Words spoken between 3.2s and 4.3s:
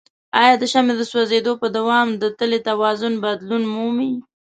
بدلون مومي؟